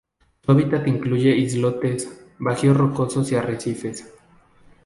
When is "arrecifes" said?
3.35-4.11